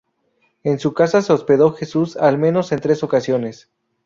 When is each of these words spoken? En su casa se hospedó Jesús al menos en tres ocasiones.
En 0.63 0.79
su 0.79 0.95
casa 0.95 1.21
se 1.21 1.31
hospedó 1.31 1.73
Jesús 1.73 2.17
al 2.17 2.39
menos 2.39 2.71
en 2.71 2.79
tres 2.79 3.03
ocasiones. 3.03 3.69